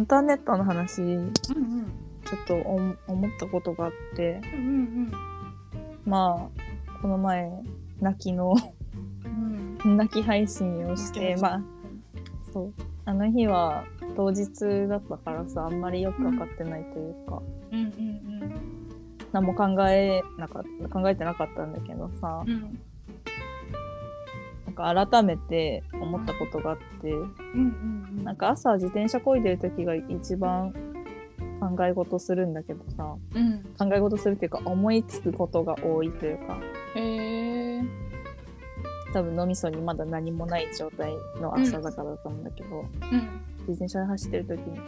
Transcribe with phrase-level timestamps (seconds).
[0.00, 1.32] ンターネットの話うんうん。
[2.24, 2.76] ちょっとお
[3.12, 4.40] 思ったことがあって。
[4.54, 5.12] うん
[6.04, 7.50] まあこの前
[8.00, 8.54] 泣きの
[9.24, 9.78] うん。
[9.84, 11.62] うん泣き配信をしてまあ
[12.52, 12.74] そう。
[13.04, 13.84] あの日は
[14.16, 17.80] 当日だったからさあんまりよく分かってないというか、うん。
[17.80, 18.20] うん
[19.32, 22.42] 何も考えなかった考えてなかったんだけどさ。
[22.46, 22.80] うんうん
[24.70, 30.72] なんか改めて思ったことがあってうんうんなんか朝自転車こいでる時が一番
[31.60, 33.62] 考え事するんだけどさうん。
[33.76, 36.58] 考え事するっていうか思いつくことが多いというか。
[36.94, 37.82] へえ
[39.12, 42.86] 多分脳みそにまだ何もない状態の朝だからだと思うんだけど、うん。
[43.66, 44.82] 自転車で走ってる時にさ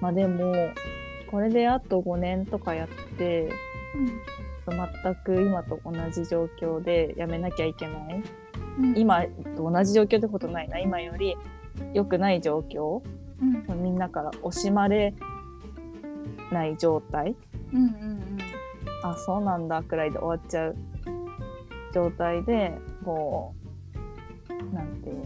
[0.00, 0.52] まあでも
[1.30, 3.50] これであと5年とかやって
[4.66, 8.14] 全く今と同じ状況でやめなきゃいけない。
[8.14, 8.45] うん
[8.94, 9.24] 今
[9.56, 10.78] と同じ状況ってことないな。
[10.78, 11.36] 今より
[11.94, 13.02] 良くない状況。
[13.40, 13.82] うん。
[13.82, 15.14] みんなから惜しまれ
[16.52, 17.34] ない状態。
[17.72, 18.38] うんうん
[19.02, 19.82] あそうなんだ。
[19.82, 20.76] くらいで終わっちゃう
[21.92, 22.72] 状態で
[23.04, 23.54] こ
[24.48, 25.22] うなんていうの？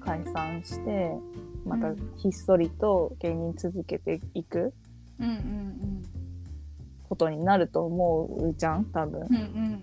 [0.00, 1.16] 解散して
[1.64, 4.74] またひっそりと芸人続けていく
[5.18, 6.02] うんうん
[7.08, 9.20] ことになると思うじゃん多分。
[9.20, 9.34] うん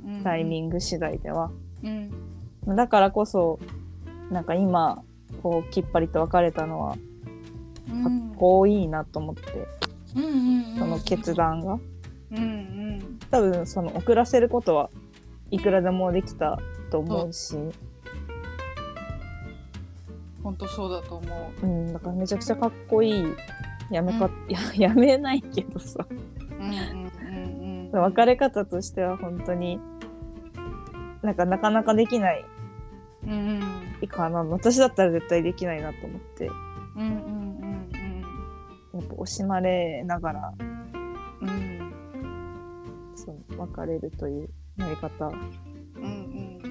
[0.05, 0.23] うんうん。
[0.23, 1.51] タイミング次第では。
[1.83, 2.11] うん
[2.67, 3.59] だからこそ
[4.29, 5.03] なんか今
[5.41, 6.97] こうきっぱりと別れたのは
[7.91, 8.03] うん。
[8.03, 9.67] かっこいいなと思って、
[10.15, 10.79] うんうんうん。
[10.79, 11.79] その決断が。
[12.31, 13.19] うんうん。
[13.29, 14.89] 多分その遅らせることは
[15.51, 16.59] いくらでもできた
[16.89, 17.55] と思うし、
[20.43, 21.65] 本当そうだと思う。
[21.65, 23.25] ん、だからめちゃくちゃかっこいい。
[23.91, 24.59] やめか、や
[24.89, 26.05] やめないけどさ。
[26.09, 28.01] ううんうんうんうん。
[28.01, 29.79] 別れ方としては本当に
[31.21, 32.45] なんかなかなかできない
[33.25, 33.61] うん
[34.01, 34.07] うん。
[34.07, 34.43] かな。
[34.43, 36.45] 私だったら絶対できないなと思って。
[36.45, 36.51] や
[36.97, 37.11] うんうん
[38.93, 40.53] うんっぱ惜しまれながら。
[40.59, 41.47] うん。
[41.47, 41.91] うん
[43.15, 45.09] その別れるというやり方。
[45.09, 45.31] かっ
[45.97, 46.61] うんうん。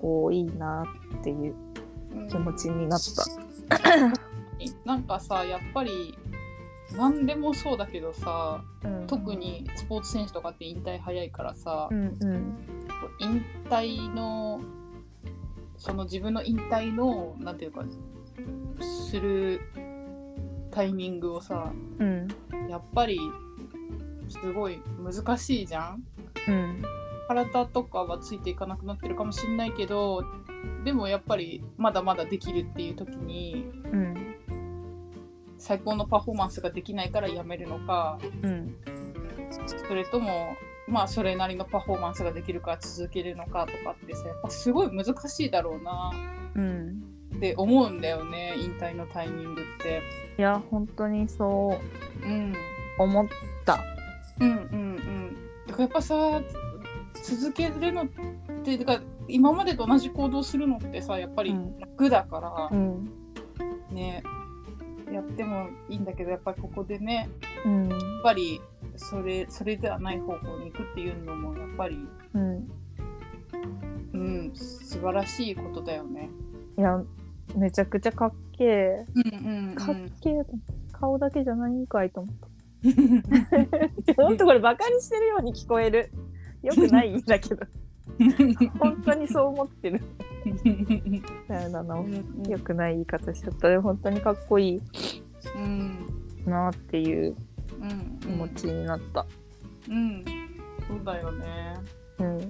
[0.00, 0.84] こいいな
[1.18, 1.54] っていう
[2.14, 2.28] うん。
[2.28, 3.24] 気持ちになった。
[4.84, 6.16] なんかさやっぱり
[6.96, 9.06] 何でもそうだけどさうん。
[9.06, 12.81] 特にスポーツ選手とかって引退早いからさ、うんうん
[13.18, 14.60] 引退の
[15.76, 17.84] その自分の引退のなんていうか
[19.08, 19.60] する
[20.70, 22.28] タイミングをさうん。
[22.68, 23.18] やっぱり
[24.28, 26.02] すごい難しいじゃん？
[26.48, 26.82] うん。
[27.28, 30.24] 体とかはついていかなくなってるかもしんないけど
[30.84, 34.34] でもやっぱりまだまだできるっていう時にうん。
[35.58, 38.76] 最高のパフォーマンスができないからやめるのかうん。
[39.88, 40.56] それとも
[40.88, 46.12] まあそれなりのパフォーマンスができるから続けるのかとかってさやっぱすごい難しいだろうな
[46.54, 47.02] うん
[47.36, 50.02] って思うんだよね引退のタイミングって。
[50.38, 51.78] いや本当にそ
[52.22, 52.54] ううん
[52.98, 53.28] 思っ
[53.64, 53.80] た。
[54.40, 55.36] うんうんうん。
[55.66, 56.42] だからやっぱさ
[57.22, 58.06] 続けるのっ
[58.64, 63.10] てだから今までと同じ行動するのってさやっぱりうん楽だから、うん
[63.90, 64.22] ね
[65.12, 67.28] やってもいいんだけどやっぱりここでね
[67.64, 68.60] うんやっぱり
[68.96, 71.98] それそれではない方向に行くっていうのもやっぱり
[72.34, 72.68] うん。
[74.12, 76.30] うん素晴らしいことだよね。
[76.78, 77.02] いや
[77.56, 80.52] めちゃくちゃかっけえうんうんかっけえと
[80.92, 82.48] 顔だけじゃないんかいと思った。
[84.22, 86.10] ほんとこれバカにしてるように聞こえる。
[86.62, 87.66] よくないんだけど。
[88.78, 90.00] 本当にそう思ってる。
[91.48, 93.68] だよななよくない言い方しちゃった。
[93.68, 94.82] で本当にかっこいい
[95.56, 96.06] うん。
[96.46, 97.34] なっていう。
[97.34, 97.51] うん
[98.20, 99.26] 気持ちになった。
[99.88, 100.24] うん。
[100.88, 101.74] そうだよね。
[102.18, 102.38] うん。
[102.38, 102.48] なん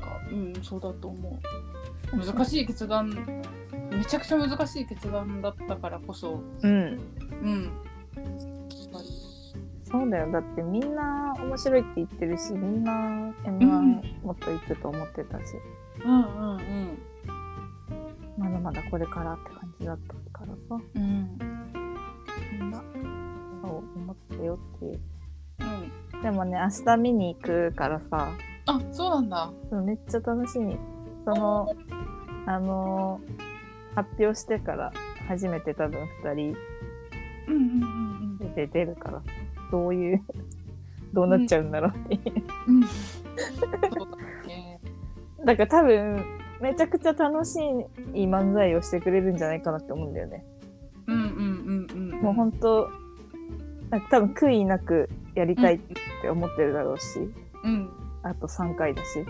[0.00, 1.40] かうんそうだと思
[2.12, 2.16] う。
[2.16, 3.10] 難しい決断。
[3.90, 6.40] めちゃくちゃ難しい決断だったからこそ。
[6.62, 7.00] うん。
[7.42, 7.72] うん。
[9.84, 10.32] そうだよ。
[10.32, 15.44] だってみんな面白いって言ってるしみんな m うん1もっと行くと思ってたし、
[16.04, 16.98] うんうんうん。
[18.36, 19.98] まだまだこれからって感じだっ
[20.32, 20.84] たからさ。
[20.96, 21.38] うん。
[22.52, 22.82] みんな
[23.96, 25.00] 思ってよっていう。
[26.14, 26.22] うん。
[26.22, 28.32] でもね明日見に行くからさ。
[28.66, 29.52] あそうなんだ。
[29.70, 30.76] そうめっちゃ楽しみ。
[31.24, 31.74] その
[32.46, 33.54] あのー
[33.94, 34.92] 発表してから
[35.28, 36.56] 初めて多分2人。
[37.46, 39.24] うんうんうんで出るからさ。
[39.70, 40.22] どういう
[41.12, 42.76] どうなっちゃうんだろうっていう、うん。
[42.76, 42.82] うん。
[42.86, 44.16] そうだ
[44.46, 44.80] ね。
[45.44, 46.24] だから多分
[46.60, 47.58] めちゃくちゃ楽し
[48.14, 50.44] い漫才をしてくれるんじゃないかなって思うんだよね。
[51.06, 52.22] うんうんうんうん。
[52.22, 52.88] もう本当
[53.94, 55.78] なんか多分悔いなくやりたいっ
[56.20, 57.20] て思ってるだろうし、
[57.62, 57.88] うん。
[58.24, 59.24] あと3回だし、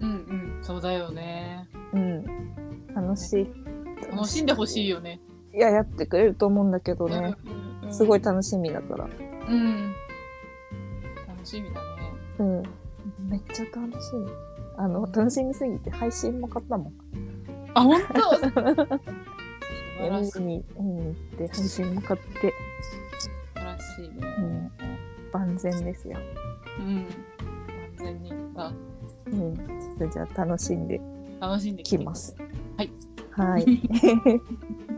[0.00, 0.58] うんうん。
[0.62, 1.68] そうだよね。
[1.92, 2.24] うん、
[2.94, 3.46] 楽しい。
[4.10, 5.20] 楽しんでほしいよね。
[5.52, 7.34] いややってくれると思うんだけどね、
[7.82, 9.04] うんすごい楽しみだから。
[9.04, 9.94] うん。
[11.28, 12.12] 楽しみだね。
[12.38, 12.62] うん。
[13.28, 14.26] めっちゃ楽しみ
[14.78, 16.92] あの楽しみすぎて配信も買ったもん。
[17.74, 18.20] あ本当？
[18.40, 20.40] 素晴らしい。
[20.40, 22.54] 見に見に行って配信も買って
[23.96, 24.14] しいね。
[24.38, 24.70] うん。
[25.32, 26.18] 万全ですよ。
[26.78, 27.06] うん。
[27.96, 28.32] 完全に。
[28.56, 28.72] あ。
[29.26, 29.56] うん。
[29.56, 29.64] ちょ
[29.94, 31.00] っとじゃあ楽しんで
[31.40, 32.36] 楽しんできます。
[32.76, 32.90] はい。
[33.32, 33.66] はい